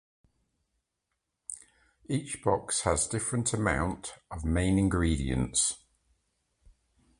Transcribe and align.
Each 2.09 2.41
box 2.43 2.81
has 2.85 3.05
different 3.05 3.53
amount 3.53 4.15
of 4.31 4.43
main 4.43 4.79
ingredients. 4.79 5.75